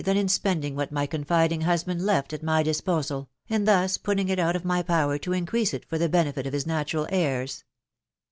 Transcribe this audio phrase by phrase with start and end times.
[0.03, 4.29] than in spending what my confiding husband left at my dis posal, and thus putting
[4.29, 7.63] it out of my power to increase it for the benefit of his natural heirs.